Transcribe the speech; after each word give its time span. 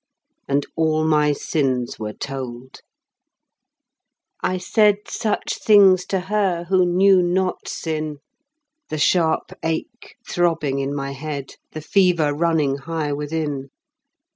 And 0.47 0.65
all 0.75 1.03
my 1.05 1.31
sins 1.31 1.99
were 1.99 2.13
told; 2.13 2.79
I 4.41 4.57
said 4.57 4.95
Such 5.07 5.59
things 5.63 6.07
to 6.07 6.21
her 6.21 6.63
who 6.63 6.87
knew 6.87 7.21
not 7.21 7.67
sin 7.67 8.17
The 8.89 8.97
sharp 8.97 9.51
ache 9.61 10.15
throbbing 10.27 10.79
in 10.79 10.95
my 10.95 11.11
head, 11.11 11.51
The 11.73 11.81
fever 11.81 12.33
running 12.33 12.77
high 12.77 13.13
within. 13.13 13.69